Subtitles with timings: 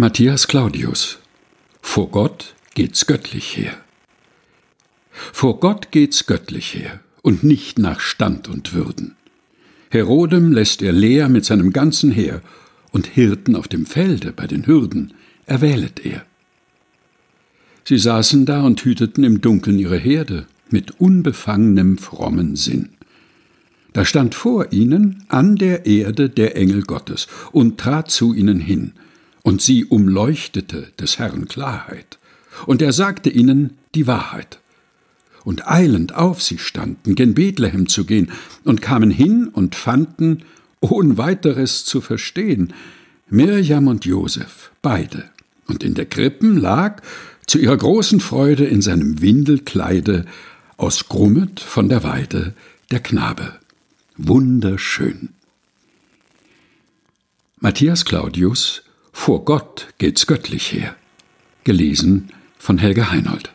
[0.00, 1.18] Matthias Claudius
[1.82, 3.76] Vor Gott geht's göttlich her.
[5.10, 9.16] Vor Gott geht's göttlich her und nicht nach Stand und Würden.
[9.90, 12.42] Herodem lässt er leer mit seinem ganzen Heer
[12.92, 15.14] und Hirten auf dem Felde bei den Hürden
[15.46, 16.24] erwählet er.
[17.82, 22.90] Sie saßen da und hüteten im Dunkeln ihre Herde mit unbefangenem frommen Sinn.
[23.94, 28.92] Da stand vor ihnen an der Erde der Engel Gottes und trat zu ihnen hin
[29.48, 32.18] und sie umleuchtete des Herrn Klarheit,
[32.66, 34.58] und er sagte ihnen die Wahrheit.
[35.42, 38.30] Und eilend auf sie standen, gen Bethlehem zu gehen,
[38.64, 40.42] und kamen hin und fanden,
[40.80, 42.74] ohn weiteres zu verstehen,
[43.30, 45.30] Mirjam und Josef, beide,
[45.66, 47.00] und in der Krippen lag,
[47.46, 50.26] zu ihrer großen Freude in seinem Windelkleide,
[50.76, 52.52] aus Grummet von der Weide,
[52.90, 53.54] der Knabe.
[54.18, 55.30] Wunderschön.
[57.60, 58.82] Matthias Claudius
[59.28, 60.96] vor Gott geht's göttlich her.
[61.64, 63.52] Gelesen von Helge Heinold.